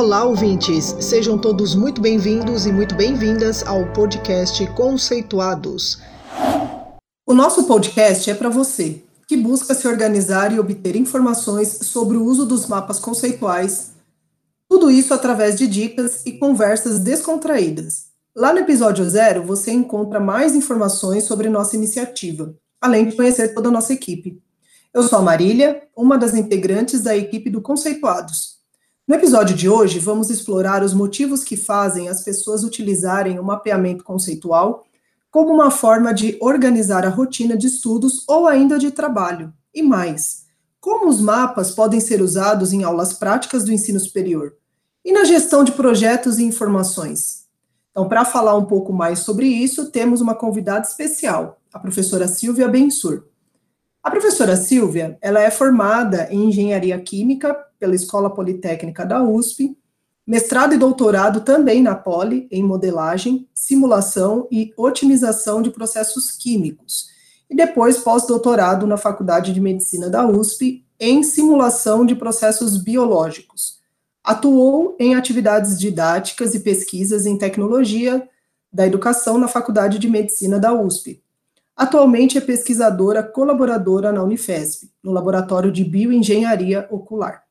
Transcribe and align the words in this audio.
Olá, 0.00 0.24
ouvintes! 0.24 0.96
Sejam 0.98 1.36
todos 1.36 1.74
muito 1.74 2.00
bem-vindos 2.00 2.64
e 2.64 2.72
muito 2.72 2.94
bem-vindas 2.94 3.62
ao 3.66 3.92
podcast 3.92 4.66
Conceituados. 4.68 6.00
O 7.26 7.34
nosso 7.34 7.64
podcast 7.64 8.30
é 8.30 8.34
para 8.34 8.48
você 8.48 9.04
que 9.28 9.36
busca 9.36 9.74
se 9.74 9.86
organizar 9.86 10.54
e 10.54 10.58
obter 10.58 10.96
informações 10.96 11.80
sobre 11.82 12.16
o 12.16 12.24
uso 12.24 12.46
dos 12.46 12.66
mapas 12.66 12.98
conceituais, 12.98 13.90
tudo 14.66 14.90
isso 14.90 15.12
através 15.12 15.58
de 15.58 15.66
dicas 15.66 16.24
e 16.24 16.32
conversas 16.32 16.98
descontraídas. 16.98 18.06
Lá 18.34 18.54
no 18.54 18.60
episódio 18.60 19.04
zero, 19.04 19.44
você 19.44 19.70
encontra 19.70 20.18
mais 20.18 20.54
informações 20.54 21.24
sobre 21.24 21.50
nossa 21.50 21.76
iniciativa, 21.76 22.54
além 22.80 23.06
de 23.06 23.16
conhecer 23.16 23.52
toda 23.52 23.68
a 23.68 23.72
nossa 23.72 23.92
equipe. 23.92 24.42
Eu 24.94 25.02
sou 25.02 25.18
a 25.18 25.22
Marília, 25.22 25.82
uma 25.94 26.16
das 26.16 26.34
integrantes 26.34 27.02
da 27.02 27.14
equipe 27.14 27.50
do 27.50 27.60
Conceituados. 27.60 28.59
No 29.10 29.16
episódio 29.16 29.56
de 29.56 29.68
hoje, 29.68 29.98
vamos 29.98 30.30
explorar 30.30 30.84
os 30.84 30.94
motivos 30.94 31.42
que 31.42 31.56
fazem 31.56 32.08
as 32.08 32.22
pessoas 32.22 32.62
utilizarem 32.62 33.40
o 33.40 33.44
mapeamento 33.44 34.04
conceitual 34.04 34.86
como 35.32 35.52
uma 35.52 35.68
forma 35.68 36.14
de 36.14 36.38
organizar 36.40 37.04
a 37.04 37.08
rotina 37.08 37.56
de 37.56 37.66
estudos 37.66 38.22
ou 38.28 38.46
ainda 38.46 38.78
de 38.78 38.92
trabalho. 38.92 39.52
E 39.74 39.82
mais, 39.82 40.44
como 40.80 41.08
os 41.08 41.20
mapas 41.20 41.72
podem 41.72 41.98
ser 41.98 42.22
usados 42.22 42.72
em 42.72 42.84
aulas 42.84 43.12
práticas 43.12 43.64
do 43.64 43.72
ensino 43.72 43.98
superior 43.98 44.54
e 45.04 45.10
na 45.10 45.24
gestão 45.24 45.64
de 45.64 45.72
projetos 45.72 46.38
e 46.38 46.44
informações. 46.44 47.46
Então, 47.90 48.08
para 48.08 48.24
falar 48.24 48.54
um 48.54 48.64
pouco 48.64 48.92
mais 48.92 49.18
sobre 49.18 49.48
isso, 49.48 49.90
temos 49.90 50.20
uma 50.20 50.36
convidada 50.36 50.86
especial, 50.86 51.60
a 51.74 51.80
professora 51.80 52.28
Silvia 52.28 52.68
Bensur. 52.68 53.24
A 54.04 54.08
professora 54.08 54.54
Silvia, 54.54 55.18
ela 55.20 55.40
é 55.40 55.50
formada 55.50 56.28
em 56.30 56.44
Engenharia 56.44 57.00
Química 57.00 57.56
pela 57.80 57.96
Escola 57.96 58.28
Politécnica 58.30 59.04
da 59.04 59.22
USP, 59.22 59.76
mestrado 60.26 60.74
e 60.74 60.78
doutorado 60.78 61.40
também 61.40 61.82
na 61.82 61.96
Poli, 61.96 62.46
em 62.52 62.62
modelagem, 62.62 63.48
simulação 63.52 64.46
e 64.52 64.72
otimização 64.76 65.60
de 65.62 65.70
processos 65.70 66.30
químicos, 66.30 67.08
e 67.48 67.56
depois 67.56 67.98
pós-doutorado 67.98 68.86
na 68.86 68.96
Faculdade 68.96 69.52
de 69.52 69.60
Medicina 69.60 70.08
da 70.08 70.24
USP, 70.24 70.84
em 71.00 71.22
simulação 71.22 72.06
de 72.06 72.14
processos 72.14 72.76
biológicos. 72.76 73.80
Atuou 74.22 74.94
em 75.00 75.14
atividades 75.14 75.78
didáticas 75.78 76.54
e 76.54 76.60
pesquisas 76.60 77.24
em 77.24 77.38
tecnologia 77.38 78.28
da 78.70 78.86
educação 78.86 79.38
na 79.38 79.48
Faculdade 79.48 79.98
de 79.98 80.08
Medicina 80.08 80.60
da 80.60 80.72
USP, 80.72 81.20
Atualmente 81.80 82.36
é 82.36 82.42
pesquisadora 82.42 83.22
colaboradora 83.22 84.12
na 84.12 84.22
Unifesp, 84.22 84.90
no 85.02 85.12
Laboratório 85.12 85.72
de 85.72 85.82
Bioengenharia 85.82 86.86
Ocular. 86.90 87.42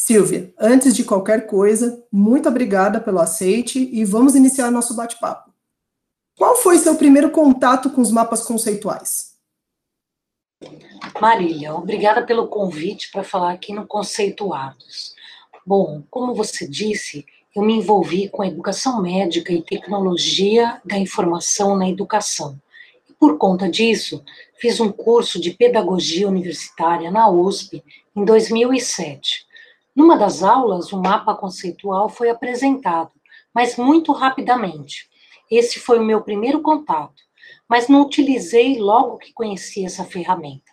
Silvia, 0.00 0.54
antes 0.56 0.94
de 0.94 1.02
qualquer 1.02 1.46
coisa, 1.46 2.02
muito 2.10 2.48
obrigada 2.48 3.00
pelo 3.00 3.18
aceite 3.18 3.90
e 3.92 4.04
vamos 4.04 4.36
iniciar 4.36 4.70
nosso 4.70 4.94
bate-papo. 4.94 5.52
Qual 6.36 6.54
foi 6.54 6.78
seu 6.78 6.94
primeiro 6.94 7.30
contato 7.30 7.90
com 7.90 8.00
os 8.00 8.12
mapas 8.12 8.44
conceituais? 8.44 9.36
Marília, 11.20 11.74
obrigada 11.74 12.24
pelo 12.24 12.46
convite 12.46 13.10
para 13.10 13.24
falar 13.24 13.52
aqui 13.52 13.72
no 13.72 13.86
Conceituados. 13.86 15.14
Bom, 15.66 16.02
como 16.08 16.32
você 16.32 16.66
disse, 16.66 17.26
eu 17.54 17.62
me 17.62 17.74
envolvi 17.74 18.28
com 18.28 18.42
a 18.42 18.46
educação 18.46 19.02
médica 19.02 19.52
e 19.52 19.62
tecnologia 19.62 20.80
da 20.84 20.96
informação 20.96 21.76
na 21.76 21.88
educação 21.88 22.56
por 23.18 23.36
conta 23.36 23.68
disso, 23.68 24.22
fiz 24.54 24.78
um 24.78 24.92
curso 24.92 25.40
de 25.40 25.50
pedagogia 25.50 26.28
universitária 26.28 27.10
na 27.10 27.28
USP 27.28 27.82
em 28.14 28.24
2007. 28.24 29.37
Numa 29.98 30.16
das 30.16 30.44
aulas, 30.44 30.92
o 30.92 31.02
mapa 31.02 31.34
conceitual 31.34 32.08
foi 32.08 32.30
apresentado, 32.30 33.10
mas 33.52 33.76
muito 33.76 34.12
rapidamente. 34.12 35.10
Esse 35.50 35.80
foi 35.80 35.98
o 35.98 36.04
meu 36.04 36.22
primeiro 36.22 36.62
contato, 36.62 37.20
mas 37.68 37.88
não 37.88 38.02
utilizei 38.02 38.78
logo 38.78 39.18
que 39.18 39.32
conheci 39.32 39.84
essa 39.84 40.04
ferramenta. 40.04 40.70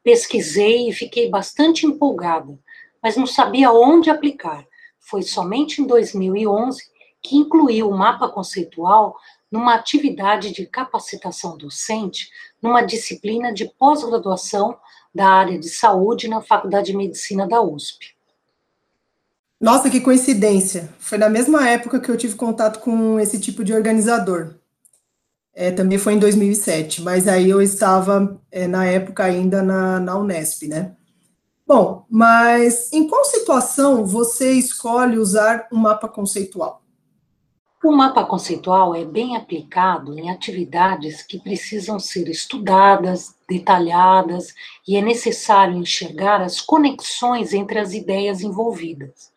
Pesquisei 0.00 0.88
e 0.88 0.92
fiquei 0.92 1.28
bastante 1.28 1.86
empolgada, 1.86 2.56
mas 3.02 3.16
não 3.16 3.26
sabia 3.26 3.72
onde 3.72 4.10
aplicar. 4.10 4.64
Foi 5.00 5.22
somente 5.22 5.82
em 5.82 5.84
2011 5.84 6.80
que 7.20 7.34
incluí 7.36 7.82
o 7.82 7.90
mapa 7.90 8.28
conceitual 8.28 9.16
numa 9.50 9.74
atividade 9.74 10.52
de 10.52 10.64
capacitação 10.66 11.58
docente, 11.58 12.30
numa 12.62 12.82
disciplina 12.82 13.52
de 13.52 13.68
pós-graduação 13.76 14.78
da 15.12 15.26
área 15.26 15.58
de 15.58 15.68
saúde 15.68 16.28
na 16.28 16.40
Faculdade 16.40 16.92
de 16.92 16.96
Medicina 16.96 17.44
da 17.44 17.60
USP. 17.60 18.16
Nossa, 19.60 19.90
que 19.90 20.00
coincidência! 20.00 20.88
Foi 21.00 21.18
na 21.18 21.28
mesma 21.28 21.68
época 21.68 21.98
que 21.98 22.08
eu 22.08 22.16
tive 22.16 22.36
contato 22.36 22.78
com 22.78 23.18
esse 23.18 23.40
tipo 23.40 23.64
de 23.64 23.74
organizador. 23.74 24.54
É, 25.52 25.72
também 25.72 25.98
foi 25.98 26.14
em 26.14 26.18
2007, 26.20 27.02
mas 27.02 27.26
aí 27.26 27.50
eu 27.50 27.60
estava, 27.60 28.40
é, 28.52 28.68
na 28.68 28.86
época, 28.86 29.24
ainda 29.24 29.60
na, 29.60 29.98
na 29.98 30.16
Unesp, 30.16 30.68
né? 30.68 30.94
Bom, 31.66 32.06
mas 32.08 32.92
em 32.92 33.08
qual 33.08 33.24
situação 33.24 34.06
você 34.06 34.52
escolhe 34.52 35.18
usar 35.18 35.66
um 35.72 35.76
mapa 35.76 36.08
conceitual? 36.08 36.80
O 37.84 37.90
mapa 37.90 38.24
conceitual 38.24 38.94
é 38.94 39.04
bem 39.04 39.36
aplicado 39.36 40.16
em 40.16 40.30
atividades 40.30 41.22
que 41.22 41.40
precisam 41.40 41.98
ser 41.98 42.28
estudadas, 42.28 43.34
detalhadas, 43.48 44.54
e 44.86 44.96
é 44.96 45.02
necessário 45.02 45.76
enxergar 45.76 46.40
as 46.40 46.60
conexões 46.60 47.52
entre 47.52 47.80
as 47.80 47.92
ideias 47.92 48.40
envolvidas. 48.40 49.32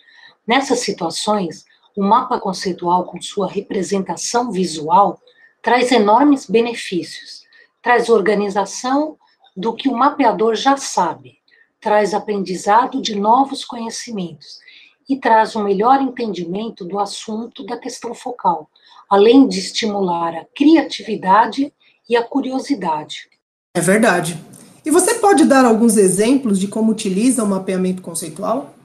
Nessas 0.52 0.80
situações, 0.80 1.64
o 1.96 2.04
mapa 2.04 2.38
conceitual, 2.38 3.06
com 3.06 3.22
sua 3.22 3.48
representação 3.48 4.52
visual, 4.52 5.18
traz 5.62 5.94
enormes 5.94 6.46
benefícios. 6.46 7.44
Traz 7.82 8.10
organização 8.10 9.18
do 9.56 9.74
que 9.74 9.88
o 9.88 9.96
mapeador 9.96 10.56
já 10.56 10.76
sabe, 10.76 11.38
traz 11.80 12.14
aprendizado 12.14 13.02
de 13.02 13.16
novos 13.16 13.64
conhecimentos 13.64 14.60
e 15.10 15.18
traz 15.18 15.56
um 15.56 15.64
melhor 15.64 16.02
entendimento 16.02 16.84
do 16.84 17.00
assunto 17.00 17.66
da 17.66 17.78
questão 17.78 18.14
focal, 18.14 18.70
além 19.10 19.48
de 19.48 19.58
estimular 19.58 20.36
a 20.36 20.46
criatividade 20.54 21.74
e 22.10 22.18
a 22.18 22.24
curiosidade. 22.24 23.30
É 23.74 23.80
verdade. 23.80 24.38
E 24.86 24.92
você 24.92 25.14
pode 25.14 25.46
dar 25.46 25.64
alguns 25.64 25.96
exemplos 25.96 26.60
de 26.60 26.68
como 26.68 26.92
utiliza 26.92 27.42
o 27.42 27.48
mapeamento 27.48 28.02
conceitual? 28.02 28.76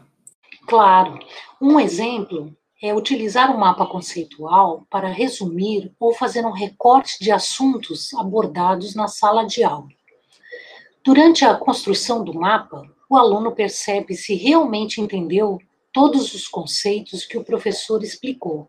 Claro. 0.66 1.18
Um 1.60 1.80
exemplo 1.80 2.54
é 2.82 2.94
utilizar 2.94 3.54
o 3.54 3.58
mapa 3.58 3.86
conceitual 3.86 4.86
para 4.90 5.08
resumir 5.08 5.90
ou 5.98 6.12
fazer 6.12 6.44
um 6.44 6.50
recorte 6.50 7.18
de 7.18 7.32
assuntos 7.32 8.12
abordados 8.12 8.94
na 8.94 9.08
sala 9.08 9.44
de 9.44 9.64
aula. 9.64 9.88
Durante 11.02 11.46
a 11.46 11.54
construção 11.54 12.22
do 12.22 12.34
mapa, 12.34 12.82
o 13.08 13.16
aluno 13.16 13.52
percebe 13.52 14.14
se 14.14 14.34
realmente 14.34 15.00
entendeu 15.00 15.58
todos 15.90 16.34
os 16.34 16.46
conceitos 16.46 17.24
que 17.24 17.38
o 17.38 17.44
professor 17.44 18.02
explicou 18.02 18.68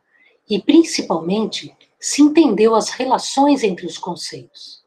e, 0.50 0.62
principalmente, 0.62 1.76
se 2.00 2.22
entendeu 2.22 2.74
as 2.74 2.90
relações 2.90 3.64
entre 3.64 3.86
os 3.86 3.98
conceitos. 3.98 4.82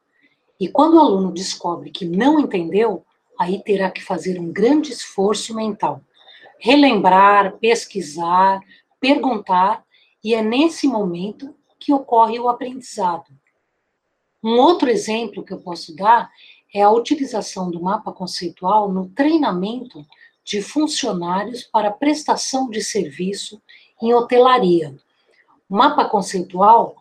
E 0.58 0.68
quando 0.68 0.94
o 0.94 1.00
aluno 1.00 1.32
descobre 1.32 1.90
que 1.90 2.06
não 2.06 2.40
entendeu, 2.40 3.04
aí 3.38 3.62
terá 3.62 3.90
que 3.90 4.02
fazer 4.02 4.38
um 4.40 4.50
grande 4.50 4.90
esforço 4.90 5.54
mental. 5.54 6.00
Relembrar, 6.60 7.56
pesquisar, 7.58 8.60
perguntar, 9.00 9.84
e 10.22 10.34
é 10.34 10.42
nesse 10.42 10.86
momento 10.86 11.54
que 11.78 11.92
ocorre 11.92 12.38
o 12.38 12.48
aprendizado. 12.48 13.26
Um 14.42 14.58
outro 14.58 14.88
exemplo 14.88 15.42
que 15.42 15.52
eu 15.52 15.60
posso 15.60 15.96
dar 15.96 16.30
é 16.72 16.82
a 16.82 16.90
utilização 16.90 17.70
do 17.70 17.82
mapa 17.82 18.12
conceitual 18.12 18.92
no 18.92 19.08
treinamento 19.08 20.04
de 20.44 20.62
funcionários 20.62 21.62
para 21.62 21.90
prestação 21.90 22.70
de 22.70 22.82
serviço 22.82 23.60
em 24.00 24.14
hotelaria. 24.14 24.94
O 25.68 25.76
mapa 25.76 26.04
conceitual 26.04 26.96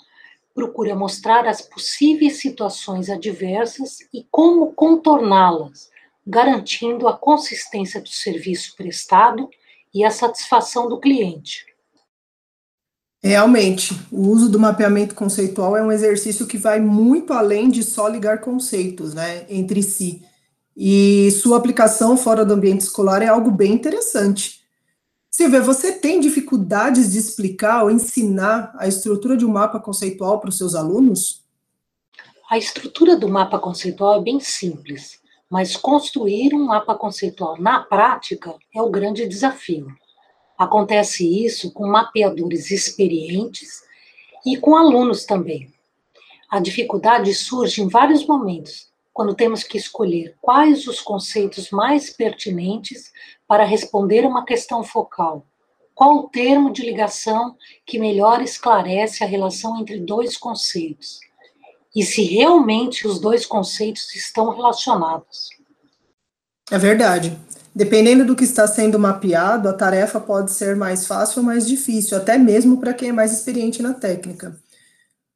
procura 0.54 0.96
mostrar 0.96 1.48
as 1.48 1.62
possíveis 1.62 2.40
situações 2.42 3.10
adversas 3.10 4.00
e 4.14 4.26
como 4.30 4.74
contorná-las, 4.74 5.90
garantindo 6.26 7.08
a 7.08 7.18
consistência 7.18 8.02
do 8.02 8.10
serviço 8.10 8.76
prestado 8.76 9.50
e 9.94 10.04
a 10.04 10.12
satisfação 10.12 10.88
do 10.88 11.00
cliente. 11.00 11.66
Realmente, 13.22 13.94
o 14.12 14.28
uso 14.28 14.50
do 14.50 14.60
mapeamento 14.60 15.14
conceitual 15.14 15.76
é 15.76 15.84
um 15.84 15.92
exercício 15.92 16.48
que 16.48 16.58
vai 16.58 16.80
muito 16.80 17.34
além 17.34 17.70
de 17.70 17.84
só 17.84 18.08
ligar 18.08 18.40
conceitos 18.40 19.14
né, 19.14 19.46
entre 19.50 19.84
si 19.84 20.24
e 20.82 21.30
sua 21.32 21.58
aplicação 21.58 22.16
fora 22.16 22.46
do 22.46 22.54
ambiente 22.54 22.80
escolar 22.80 23.22
é 23.22 23.28
algo 23.28 23.52
bem 23.52 23.74
interessante. 23.74 24.62
Silvia, 25.30 25.62
você 25.62 25.92
tem 25.92 26.22
dificuldades 26.22 27.12
de 27.12 27.18
explicar 27.18 27.84
ou 27.84 27.92
ensinar 27.92 28.74
a 28.80 28.88
estrutura 28.88 29.36
de 29.36 29.46
um 29.46 29.52
mapa 29.52 29.78
conceitual 29.78 30.40
para 30.40 30.50
os 30.50 30.58
seus 30.58 30.76
alunos? 30.76 31.44
A 32.50 32.58
estrutura 32.58 33.18
do 33.18 33.28
mapa 33.28 33.60
conceitual 33.60 34.22
é 34.22 34.24
bem 34.24 34.40
simples, 34.40 35.19
mas 35.50 35.76
construir 35.76 36.54
um 36.54 36.66
mapa 36.66 36.94
conceitual 36.94 37.60
na 37.60 37.80
prática 37.80 38.56
é 38.74 38.82
o 38.82 38.90
grande 38.90 39.28
desafio. 39.28 39.88
Acontece 40.58 41.26
isso 41.46 41.72
com 41.74 41.88
mapeadores 41.88 42.70
experientes 42.70 43.82
e 44.46 44.58
com 44.58 44.76
alunos 44.76 45.26
também. 45.26 45.74
A 46.50 46.60
dificuldade 46.60 47.34
surge 47.34 47.82
em 47.82 47.88
vários 47.88 48.26
momentos, 48.26 48.90
quando 49.14 49.36
temos 49.36 49.64
que 49.64 49.78
escolher 49.78 50.36
quais 50.42 50.88
os 50.88 51.02
conceitos 51.02 51.72
mais 51.72 52.10
pertinentes 52.10 53.12
para 53.48 53.64
responder 53.64 54.26
uma 54.26 54.46
questão 54.46 54.84
focal. 54.84 55.46
Qual 55.94 56.16
o 56.18 56.30
termo 56.30 56.72
de 56.72 56.82
ligação 56.82 57.58
que 57.86 58.00
melhor 58.00 58.42
esclarece 58.42 59.24
a 59.24 59.28
relação 59.28 59.78
entre 59.80 60.00
dois 60.00 60.38
conceitos? 60.38 61.20
E 61.96 62.04
se 62.04 62.24
realmente 62.24 63.08
os 63.08 63.20
dois 63.20 63.46
conceitos 63.46 64.14
estão 64.16 64.50
relacionados. 64.50 65.50
É 66.72 66.78
verdade. 66.78 67.38
Dependendo 67.74 68.26
do 68.26 68.36
que 68.36 68.44
está 68.44 68.68
sendo 68.68 69.00
mapeado, 69.00 69.70
a 69.70 69.74
tarefa 69.74 70.20
pode 70.20 70.52
ser 70.52 70.76
mais 70.76 71.08
fácil 71.08 71.40
ou 71.40 71.46
mais 71.46 71.68
difícil, 71.68 72.18
até 72.18 72.38
mesmo 72.38 72.80
para 72.80 72.94
quem 72.94 73.10
é 73.10 73.14
mais 73.14 73.32
experiente 73.32 73.82
na 73.82 73.94
técnica. 73.94 74.60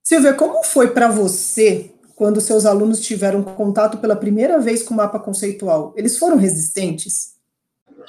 Silvia, 0.03 0.33
como 0.33 0.63
foi 0.63 0.91
para 0.91 1.07
você 1.07 1.91
quando 2.15 2.41
seus 2.41 2.65
alunos 2.65 2.99
tiveram 2.99 3.41
contato 3.41 3.97
pela 3.97 4.15
primeira 4.15 4.59
vez 4.59 4.83
com 4.83 4.93
o 4.93 4.97
mapa 4.97 5.19
conceitual? 5.19 5.93
Eles 5.95 6.17
foram 6.17 6.37
resistentes? 6.37 7.35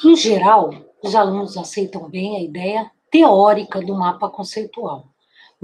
Em 0.05 0.17
geral, 0.17 0.71
os 1.03 1.15
alunos 1.15 1.57
aceitam 1.57 2.09
bem 2.09 2.37
a 2.37 2.43
ideia 2.43 2.91
teórica 3.11 3.81
do 3.81 3.95
mapa 3.95 4.29
conceitual, 4.29 5.14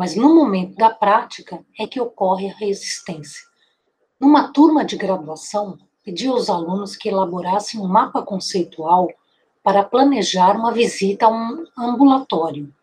mas 0.00 0.16
no 0.16 0.34
momento 0.34 0.76
da 0.76 0.88
prática 0.88 1.62
é 1.78 1.86
que 1.86 2.00
ocorre 2.00 2.48
a 2.48 2.54
resistência. 2.54 3.44
Numa 4.18 4.50
turma 4.50 4.82
de 4.82 4.96
graduação, 4.96 5.78
pediu 6.02 6.32
aos 6.32 6.48
alunos 6.48 6.96
que 6.96 7.10
elaborassem 7.10 7.78
um 7.78 7.86
mapa 7.86 8.22
conceitual 8.22 9.08
para 9.62 9.84
planejar 9.84 10.56
uma 10.56 10.72
visita 10.72 11.26
a 11.26 11.28
um 11.28 11.66
ambulatório. 11.76 12.74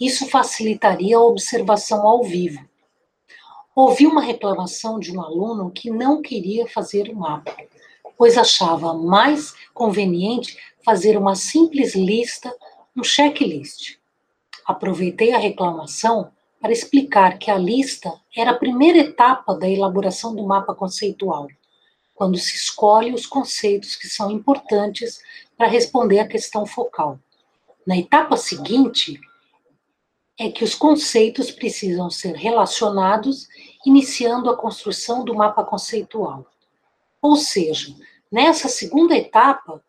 Isso 0.00 0.30
facilitaria 0.30 1.16
a 1.16 1.20
observação 1.20 2.06
ao 2.06 2.22
vivo. 2.22 2.64
Ouvi 3.74 4.06
uma 4.06 4.22
reclamação 4.22 5.00
de 5.00 5.10
um 5.10 5.20
aluno 5.20 5.72
que 5.72 5.90
não 5.90 6.22
queria 6.22 6.68
fazer 6.68 7.08
o 7.08 7.16
mapa, 7.16 7.52
pois 8.16 8.38
achava 8.38 8.94
mais 8.94 9.56
conveniente 9.74 10.56
fazer 10.84 11.18
uma 11.18 11.34
simples 11.34 11.96
lista, 11.96 12.54
um 12.96 13.02
checklist. 13.02 13.96
Aproveitei 14.64 15.32
a 15.32 15.38
reclamação 15.38 16.30
para 16.60 16.72
explicar 16.72 17.38
que 17.38 17.50
a 17.50 17.56
lista 17.56 18.12
era 18.36 18.50
a 18.50 18.58
primeira 18.58 18.98
etapa 18.98 19.54
da 19.54 19.68
elaboração 19.68 20.34
do 20.34 20.46
mapa 20.46 20.74
conceitual 20.74 21.48
quando 22.20 22.36
se 22.36 22.54
escolhe 22.54 23.14
os 23.14 23.24
conceitos 23.24 23.96
que 23.96 24.06
são 24.06 24.30
importantes 24.30 25.22
para 25.56 25.66
responder 25.66 26.18
à 26.18 26.28
questão 26.28 26.66
focal. 26.66 27.18
Na 27.86 27.96
etapa 27.96 28.36
seguinte, 28.36 29.18
é 30.38 30.50
que 30.50 30.62
os 30.62 30.74
conceitos 30.74 31.50
precisam 31.50 32.10
ser 32.10 32.34
relacionados, 32.34 33.48
iniciando 33.86 34.50
a 34.50 34.56
construção 34.56 35.24
do 35.24 35.34
mapa 35.34 35.64
conceitual. 35.64 36.44
Ou 37.22 37.36
seja, 37.36 37.94
nessa 38.30 38.68
segunda 38.68 39.16
etapa 39.16 39.82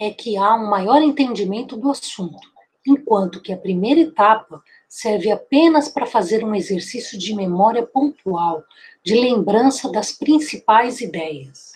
é 0.00 0.10
que 0.10 0.34
há 0.38 0.54
um 0.54 0.70
maior 0.70 1.02
entendimento 1.02 1.76
do 1.76 1.90
assunto, 1.90 2.40
enquanto 2.86 3.42
que 3.42 3.52
a 3.52 3.56
primeira 3.58 4.00
etapa 4.00 4.62
serve 4.96 5.30
apenas 5.30 5.90
para 5.90 6.06
fazer 6.06 6.42
um 6.42 6.54
exercício 6.54 7.18
de 7.18 7.34
memória 7.34 7.86
pontual, 7.86 8.64
de 9.04 9.14
lembrança 9.14 9.92
das 9.92 10.10
principais 10.10 11.02
ideias. 11.02 11.72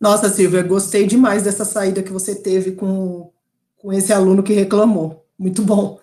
Nossa, 0.00 0.28
Silvia, 0.28 0.60
gostei 0.60 1.06
demais 1.06 1.44
dessa 1.44 1.64
saída 1.64 2.02
que 2.02 2.10
você 2.10 2.34
teve 2.34 2.72
com, 2.72 3.30
com 3.78 3.92
esse 3.92 4.12
aluno 4.12 4.42
que 4.42 4.52
reclamou. 4.52 5.24
Muito 5.38 5.62
bom. 5.62 6.00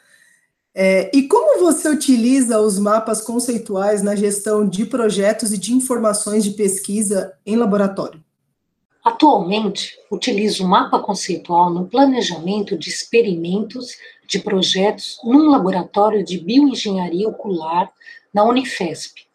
É, 0.73 1.11
e 1.13 1.27
como 1.27 1.59
você 1.59 1.89
utiliza 1.89 2.61
os 2.61 2.79
mapas 2.79 3.19
conceituais 3.19 4.01
na 4.01 4.15
gestão 4.15 4.65
de 4.65 4.85
projetos 4.85 5.51
e 5.51 5.57
de 5.57 5.73
informações 5.73 6.45
de 6.45 6.51
pesquisa 6.51 7.33
em 7.45 7.57
laboratório? 7.57 8.23
Atualmente, 9.03 9.97
utilizo 10.09 10.63
o 10.63 10.69
mapa 10.69 10.99
conceitual 10.99 11.69
no 11.69 11.85
planejamento 11.85 12.77
de 12.77 12.87
experimentos 12.87 13.97
de 14.29 14.37
projetos 14.39 15.19
num 15.23 15.49
laboratório 15.49 16.23
de 16.23 16.37
bioengenharia 16.37 17.27
ocular 17.27 17.91
na 18.31 18.43
Unifesp. 18.43 19.27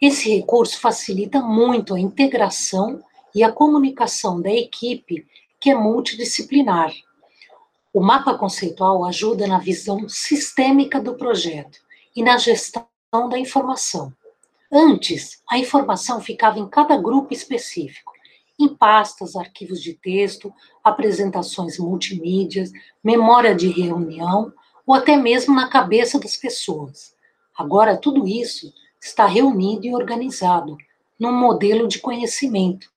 Esse 0.00 0.28
recurso 0.28 0.78
facilita 0.78 1.40
muito 1.40 1.94
a 1.94 2.00
integração 2.00 3.02
e 3.34 3.42
a 3.42 3.50
comunicação 3.50 4.40
da 4.40 4.52
equipe, 4.52 5.26
que 5.58 5.70
é 5.70 5.74
multidisciplinar. 5.74 6.92
O 7.94 8.02
mapa 8.02 8.34
conceitual 8.34 9.06
ajuda 9.06 9.46
na 9.46 9.58
visão 9.58 10.06
sistêmica 10.06 11.00
do 11.00 11.14
projeto 11.14 11.78
e 12.14 12.22
na 12.22 12.36
gestão 12.36 12.86
da 13.30 13.38
informação. 13.38 14.12
Antes, 14.70 15.42
a 15.48 15.58
informação 15.58 16.20
ficava 16.20 16.58
em 16.58 16.68
cada 16.68 16.98
grupo 16.98 17.32
específico, 17.32 18.12
em 18.58 18.68
pastas, 18.68 19.36
arquivos 19.36 19.82
de 19.82 19.94
texto, 19.94 20.52
apresentações 20.82 21.78
multimídias, 21.78 22.70
memória 23.02 23.54
de 23.54 23.68
reunião 23.68 24.52
ou 24.86 24.94
até 24.94 25.16
mesmo 25.16 25.54
na 25.54 25.68
cabeça 25.68 26.18
das 26.18 26.36
pessoas. 26.36 27.14
Agora, 27.56 27.96
tudo 27.96 28.26
isso 28.26 28.72
está 29.00 29.26
reunido 29.26 29.86
e 29.86 29.94
organizado 29.94 30.76
num 31.18 31.32
modelo 31.32 31.88
de 31.88 31.98
conhecimento, 31.98 32.90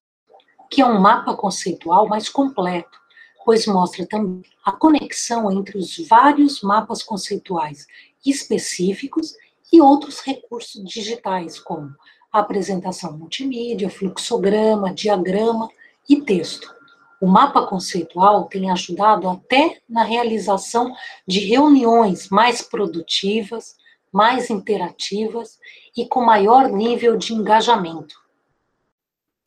que 0.70 0.82
é 0.82 0.86
um 0.86 1.00
mapa 1.00 1.36
conceitual 1.36 2.08
mais 2.08 2.30
completo, 2.30 3.00
pois 3.44 3.66
mostra 3.66 4.06
também 4.06 4.44
a 4.64 4.72
conexão 4.72 5.52
entre 5.52 5.78
os 5.78 5.98
vários 6.08 6.62
mapas 6.62 7.02
conceituais 7.02 7.88
específicos 8.26 9.34
e 9.72 9.82
outros 9.82 10.20
recursos 10.20 10.84
digitais, 10.84 11.60
como 11.60 11.96
apresentação 12.32 13.18
multimídia, 13.18 13.90
fluxograma, 13.90 14.94
diagrama 14.94 15.70
e 16.08 16.22
texto. 16.22 16.74
O 17.22 17.28
mapa 17.28 17.68
conceitual 17.68 18.46
tem 18.46 18.72
ajudado 18.72 19.28
até 19.28 19.80
na 19.90 20.04
realização 20.04 20.94
de 21.28 21.40
reuniões 21.40 22.30
mais 22.30 22.62
produtivas, 22.62 23.76
mais 24.12 24.50
interativas 24.50 25.58
e 25.96 26.06
com 26.06 26.24
maior 26.24 26.70
nível 26.70 27.18
de 27.18 27.34
engajamento. 27.34 28.16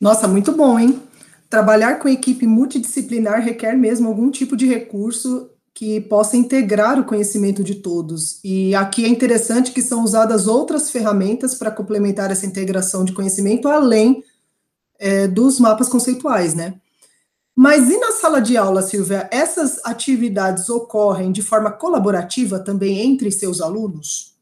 Nossa, 0.00 0.28
muito 0.28 0.52
bom, 0.52 0.78
hein? 0.78 1.02
Trabalhar 1.48 1.98
com 1.98 2.08
equipe 2.08 2.46
multidisciplinar 2.46 3.40
requer 3.40 3.76
mesmo 3.76 4.08
algum 4.08 4.30
tipo 4.30 4.56
de 4.56 4.66
recurso 4.66 5.50
que 5.74 6.00
possa 6.02 6.36
integrar 6.36 6.98
o 6.98 7.04
conhecimento 7.04 7.64
de 7.64 7.76
todos. 7.76 8.40
E 8.44 8.74
aqui 8.74 9.04
é 9.04 9.08
interessante 9.08 9.72
que 9.72 9.80
são 9.80 10.04
usadas 10.04 10.46
outras 10.46 10.90
ferramentas 10.90 11.54
para 11.54 11.70
complementar 11.70 12.30
essa 12.30 12.46
integração 12.46 13.04
de 13.04 13.12
conhecimento, 13.12 13.68
além 13.68 14.22
é, 14.98 15.26
dos 15.26 15.58
mapas 15.58 15.88
conceituais, 15.88 16.54
né? 16.54 16.74
Mas 17.54 17.90
e 17.90 17.98
na 17.98 18.12
sala 18.12 18.40
de 18.40 18.56
aula, 18.56 18.80
Silvia, 18.82 19.28
essas 19.30 19.78
atividades 19.84 20.70
ocorrem 20.70 21.30
de 21.30 21.42
forma 21.42 21.70
colaborativa 21.70 22.58
também 22.58 23.00
entre 23.00 23.30
seus 23.30 23.60
alunos? 23.60 24.32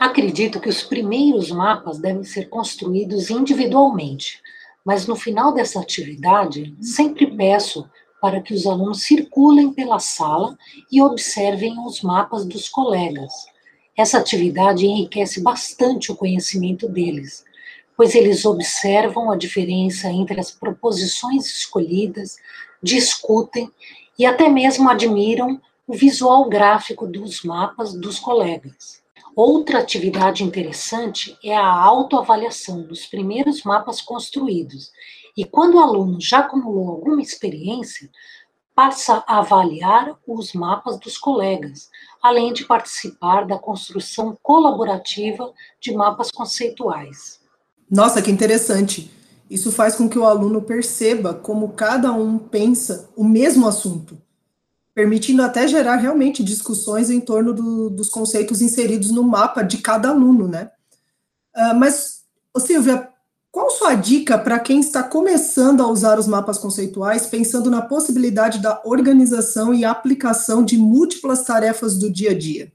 Acredito 0.00 0.60
que 0.60 0.68
os 0.68 0.82
primeiros 0.82 1.50
mapas 1.50 1.98
devem 1.98 2.24
ser 2.24 2.48
construídos 2.48 3.30
individualmente, 3.30 4.40
mas 4.84 5.06
no 5.06 5.16
final 5.16 5.52
dessa 5.52 5.80
atividade, 5.80 6.74
sempre 6.80 7.36
peço 7.36 7.88
para 8.20 8.40
que 8.40 8.54
os 8.54 8.66
alunos 8.66 9.02
circulem 9.02 9.72
pela 9.72 9.98
sala 9.98 10.56
e 10.90 11.00
observem 11.02 11.78
os 11.80 12.02
mapas 12.02 12.44
dos 12.44 12.68
colegas. 12.68 13.32
Essa 13.96 14.18
atividade 14.18 14.86
enriquece 14.86 15.40
bastante 15.40 16.12
o 16.12 16.16
conhecimento 16.16 16.88
deles, 16.88 17.44
pois 17.96 18.14
eles 18.14 18.44
observam 18.44 19.30
a 19.30 19.36
diferença 19.36 20.08
entre 20.08 20.38
as 20.38 20.50
proposições 20.50 21.46
escolhidas, 21.46 22.36
discutem 22.82 23.70
e 24.18 24.24
até 24.24 24.48
mesmo 24.48 24.88
admiram 24.88 25.60
o 25.86 25.94
visual 25.94 26.48
gráfico 26.48 27.06
dos 27.06 27.42
mapas 27.42 27.92
dos 27.94 28.20
colegas. 28.20 29.02
Outra 29.34 29.78
atividade 29.78 30.42
interessante 30.42 31.38
é 31.44 31.56
a 31.56 31.66
autoavaliação 31.66 32.82
dos 32.82 33.06
primeiros 33.06 33.62
mapas 33.62 34.00
construídos. 34.00 34.90
E 35.38 35.44
quando 35.44 35.76
o 35.76 35.78
aluno 35.78 36.20
já 36.20 36.40
acumulou 36.40 36.88
alguma 36.88 37.22
experiência, 37.22 38.10
passa 38.74 39.22
a 39.24 39.38
avaliar 39.38 40.18
os 40.26 40.52
mapas 40.52 40.98
dos 40.98 41.16
colegas, 41.16 41.88
além 42.20 42.52
de 42.52 42.64
participar 42.64 43.46
da 43.46 43.56
construção 43.56 44.36
colaborativa 44.42 45.52
de 45.80 45.92
mapas 45.92 46.32
conceituais. 46.32 47.40
Nossa, 47.88 48.20
que 48.20 48.32
interessante! 48.32 49.12
Isso 49.48 49.70
faz 49.70 49.94
com 49.94 50.08
que 50.08 50.18
o 50.18 50.24
aluno 50.24 50.60
perceba 50.60 51.32
como 51.32 51.68
cada 51.68 52.12
um 52.12 52.36
pensa 52.36 53.08
o 53.16 53.22
mesmo 53.22 53.68
assunto 53.68 54.20
permitindo 54.98 55.42
até 55.42 55.68
gerar 55.68 55.94
realmente 55.94 56.42
discussões 56.42 57.08
em 57.08 57.20
torno 57.20 57.54
do, 57.54 57.88
dos 57.88 58.08
conceitos 58.08 58.60
inseridos 58.60 59.12
no 59.12 59.22
mapa 59.22 59.62
de 59.62 59.78
cada 59.78 60.08
aluno, 60.08 60.48
né? 60.48 60.72
Uh, 61.56 61.72
mas, 61.76 62.24
Silvia, 62.58 63.08
Qual 63.50 63.70
sua 63.70 63.94
dica 63.94 64.36
para 64.36 64.60
quem 64.60 64.80
está 64.80 65.02
começando 65.02 65.82
a 65.82 65.88
usar 65.88 66.18
os 66.18 66.26
mapas 66.26 66.58
conceituais, 66.58 67.26
pensando 67.26 67.70
na 67.70 67.80
possibilidade 67.80 68.60
da 68.60 68.82
organização 68.84 69.72
e 69.72 69.84
aplicação 69.84 70.62
de 70.62 70.76
múltiplas 70.76 71.44
tarefas 71.44 71.98
do 71.98 72.12
dia 72.12 72.32
a 72.32 72.38
dia? 72.38 72.70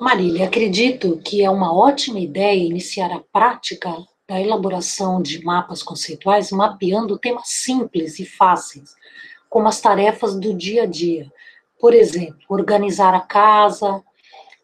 Marília, 0.00 0.46
acredito 0.46 1.18
que 1.18 1.42
é 1.42 1.50
uma 1.50 1.74
ótima 1.74 2.18
ideia 2.18 2.64
iniciar 2.64 3.12
a 3.12 3.20
prática 3.32 3.94
da 4.28 4.40
elaboração 4.40 5.22
de 5.22 5.44
mapas 5.44 5.82
conceituais 5.82 6.50
mapeando 6.50 7.18
temas 7.18 7.48
simples 7.48 8.18
e 8.18 8.24
fáceis, 8.24 8.94
como 9.48 9.68
as 9.68 9.80
tarefas 9.80 10.34
do 10.34 10.54
dia 10.54 10.82
a 10.82 10.86
dia. 10.86 11.30
Por 11.78 11.94
exemplo, 11.94 12.38
organizar 12.48 13.14
a 13.14 13.20
casa, 13.20 14.02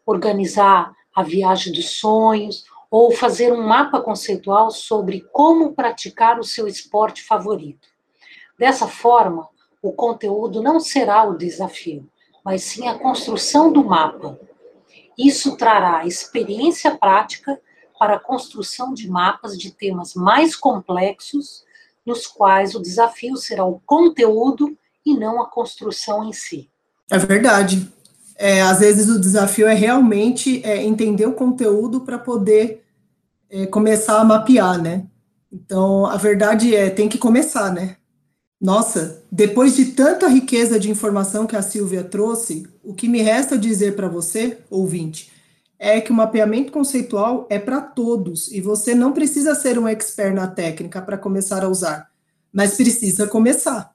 organizar 0.05 0.91
a 1.15 1.23
viagem 1.23 1.71
dos 1.71 1.91
sonhos, 1.91 2.65
ou 2.93 3.11
fazer 3.11 3.51
um 3.51 3.65
mapa 3.65 3.99
conceitual 3.99 4.69
sobre 4.69 5.21
como 5.31 5.73
praticar 5.73 6.39
o 6.39 6.43
seu 6.43 6.67
esporte 6.67 7.23
favorito. 7.23 7.87
Dessa 8.55 8.87
forma, 8.87 9.49
o 9.81 9.91
conteúdo 9.91 10.61
não 10.61 10.79
será 10.79 11.27
o 11.27 11.35
desafio, 11.35 12.07
mas 12.45 12.61
sim 12.61 12.87
a 12.87 12.93
construção 12.93 13.73
do 13.73 13.83
mapa. 13.83 14.39
Isso 15.17 15.57
trará 15.57 16.05
experiência 16.05 16.95
prática 16.95 17.59
para 17.97 18.17
a 18.17 18.19
construção 18.19 18.93
de 18.93 19.09
mapas 19.09 19.57
de 19.57 19.71
temas 19.71 20.13
mais 20.13 20.55
complexos, 20.55 21.65
nos 22.05 22.27
quais 22.27 22.75
o 22.75 22.79
desafio 22.79 23.35
será 23.37 23.65
o 23.65 23.81
conteúdo 23.87 24.77
e 25.03 25.17
não 25.17 25.41
a 25.41 25.49
construção 25.49 26.23
em 26.23 26.31
si. 26.31 26.69
É 27.09 27.17
verdade. 27.17 27.91
É, 28.35 28.61
às 28.61 28.81
vezes 28.81 29.09
o 29.09 29.19
desafio 29.19 29.67
é 29.67 29.73
realmente 29.73 30.63
é, 30.63 30.83
entender 30.83 31.25
o 31.25 31.33
conteúdo 31.33 32.01
para 32.01 32.19
poder 32.19 32.82
é, 33.53 33.67
começar 33.67 34.19
a 34.19 34.25
mapear, 34.25 34.81
né? 34.81 35.05
Então, 35.51 36.07
a 36.07 36.17
verdade 36.17 36.75
é, 36.75 36.89
tem 36.89 37.07
que 37.07 37.19
começar, 37.19 37.71
né? 37.71 37.97
Nossa, 38.59 39.21
depois 39.31 39.75
de 39.75 39.85
tanta 39.91 40.27
riqueza 40.27 40.79
de 40.79 40.89
informação 40.89 41.45
que 41.45 41.55
a 41.55 41.61
Silvia 41.61 42.03
trouxe, 42.03 42.67
o 42.83 42.95
que 42.95 43.07
me 43.07 43.21
resta 43.21 43.55
dizer 43.55 43.95
para 43.95 44.07
você, 44.07 44.57
ouvinte, 44.71 45.31
é 45.77 46.01
que 46.01 46.11
o 46.11 46.15
mapeamento 46.15 46.71
conceitual 46.71 47.45
é 47.47 47.59
para 47.59 47.79
todos 47.79 48.51
e 48.51 48.59
você 48.59 48.95
não 48.95 49.11
precisa 49.11 49.53
ser 49.53 49.77
um 49.77 49.87
expert 49.87 50.33
na 50.33 50.47
técnica 50.47 50.99
para 50.99 51.17
começar 51.17 51.63
a 51.63 51.69
usar, 51.69 52.09
mas 52.51 52.75
precisa 52.75 53.27
começar. 53.27 53.93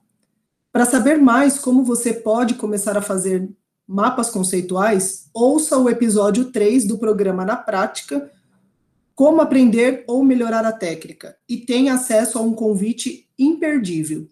Para 0.70 0.84
saber 0.84 1.16
mais 1.16 1.58
como 1.58 1.82
você 1.82 2.12
pode 2.12 2.54
começar 2.54 2.96
a 2.96 3.02
fazer 3.02 3.48
mapas 3.88 4.30
conceituais, 4.30 5.30
ouça 5.34 5.78
o 5.78 5.88
episódio 5.88 6.52
3 6.52 6.84
do 6.84 6.98
programa 6.98 7.44
Na 7.44 7.56
Prática 7.56 8.30
como 9.18 9.40
aprender 9.40 10.04
ou 10.06 10.22
melhorar 10.22 10.64
a 10.64 10.70
técnica 10.70 11.36
e 11.48 11.56
tem 11.56 11.90
acesso 11.90 12.38
a 12.38 12.40
um 12.40 12.52
convite 12.54 13.28
imperdível. 13.36 14.28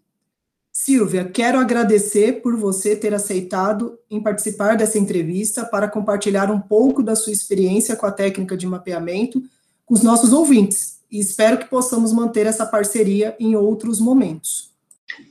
Silvia, 0.70 1.24
quero 1.24 1.58
agradecer 1.58 2.40
por 2.40 2.56
você 2.56 2.94
ter 2.94 3.12
aceitado 3.12 3.98
em 4.08 4.22
participar 4.22 4.76
dessa 4.76 4.96
entrevista 4.96 5.64
para 5.64 5.88
compartilhar 5.88 6.52
um 6.52 6.60
pouco 6.60 7.02
da 7.02 7.16
sua 7.16 7.32
experiência 7.32 7.96
com 7.96 8.06
a 8.06 8.12
técnica 8.12 8.56
de 8.56 8.64
mapeamento 8.64 9.42
com 9.84 9.92
os 9.92 10.04
nossos 10.04 10.32
ouvintes 10.32 11.00
e 11.10 11.18
espero 11.18 11.58
que 11.58 11.64
possamos 11.64 12.12
manter 12.12 12.46
essa 12.46 12.64
parceria 12.64 13.34
em 13.40 13.56
outros 13.56 13.98
momentos. 13.98 14.70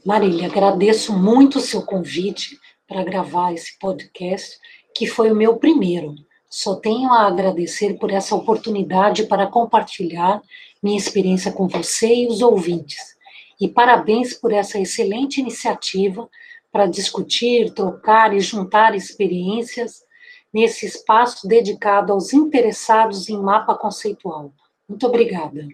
Marília, 0.05 0.47
agradeço 0.47 1.17
muito 1.17 1.59
o 1.59 1.61
seu 1.61 1.81
convite 1.81 2.59
para 2.85 3.05
gravar 3.05 3.53
esse 3.53 3.79
podcast, 3.79 4.57
que 4.93 5.07
foi 5.07 5.31
o 5.31 5.35
meu 5.35 5.55
primeiro. 5.55 6.13
Só 6.55 6.73
tenho 6.73 7.11
a 7.11 7.27
agradecer 7.27 7.95
por 7.95 8.09
essa 8.09 8.33
oportunidade 8.33 9.25
para 9.25 9.45
compartilhar 9.45 10.41
minha 10.81 10.97
experiência 10.97 11.51
com 11.51 11.67
você 11.67 12.07
e 12.07 12.27
os 12.27 12.41
ouvintes. 12.41 13.17
E 13.59 13.67
parabéns 13.67 14.33
por 14.33 14.53
essa 14.53 14.79
excelente 14.79 15.41
iniciativa 15.41 16.29
para 16.71 16.85
discutir, 16.85 17.73
trocar 17.73 18.33
e 18.33 18.39
juntar 18.39 18.95
experiências 18.95 20.05
nesse 20.53 20.85
espaço 20.85 21.45
dedicado 21.45 22.13
aos 22.13 22.31
interessados 22.31 23.27
em 23.27 23.37
mapa 23.37 23.75
conceitual. 23.75 24.53
Muito 24.87 25.05
obrigada. 25.07 25.67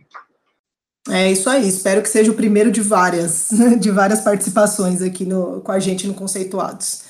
É 1.11 1.31
isso 1.31 1.47
aí, 1.47 1.69
espero 1.69 2.01
que 2.01 2.09
seja 2.09 2.31
o 2.31 2.35
primeiro 2.35 2.71
de 2.71 2.81
várias, 2.81 3.49
de 3.79 3.91
várias 3.91 4.21
participações 4.21 5.03
aqui 5.03 5.25
no, 5.25 5.61
com 5.61 5.71
a 5.71 5.77
gente 5.79 6.07
no 6.07 6.15
Conceituados. 6.15 7.03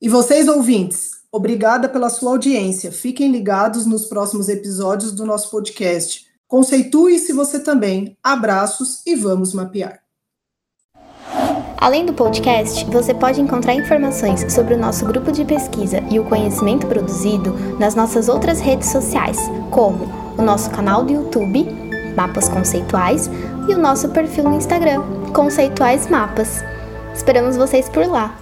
E 0.00 0.08
vocês, 0.08 0.46
ouvintes, 0.46 1.19
Obrigada 1.32 1.88
pela 1.88 2.10
sua 2.10 2.32
audiência. 2.32 2.90
Fiquem 2.90 3.30
ligados 3.30 3.86
nos 3.86 4.06
próximos 4.06 4.48
episódios 4.48 5.12
do 5.12 5.24
nosso 5.24 5.50
podcast. 5.50 6.26
Conceitue-se 6.48 7.32
você 7.32 7.60
também. 7.60 8.16
Abraços 8.22 9.02
e 9.06 9.14
vamos 9.14 9.54
mapear. 9.54 10.00
Além 11.80 12.04
do 12.04 12.12
podcast, 12.12 12.84
você 12.86 13.14
pode 13.14 13.40
encontrar 13.40 13.74
informações 13.74 14.52
sobre 14.52 14.74
o 14.74 14.78
nosso 14.78 15.06
grupo 15.06 15.32
de 15.32 15.44
pesquisa 15.44 16.00
e 16.10 16.18
o 16.18 16.24
conhecimento 16.24 16.86
produzido 16.86 17.54
nas 17.78 17.94
nossas 17.94 18.28
outras 18.28 18.60
redes 18.60 18.90
sociais, 18.90 19.38
como 19.70 20.04
o 20.36 20.42
nosso 20.42 20.68
canal 20.70 21.04
do 21.04 21.12
YouTube, 21.12 21.66
Mapas 22.14 22.48
Conceituais, 22.48 23.30
e 23.68 23.74
o 23.74 23.78
nosso 23.78 24.08
perfil 24.10 24.44
no 24.44 24.56
Instagram, 24.56 25.02
Conceituais 25.32 26.06
Mapas. 26.08 26.62
Esperamos 27.14 27.56
vocês 27.56 27.88
por 27.88 28.06
lá! 28.06 28.39